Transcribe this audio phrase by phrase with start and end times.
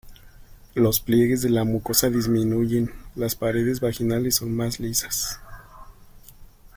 [0.73, 5.39] Los pliegues de la mucosa disminuyen: las paredes vaginales son más lisas.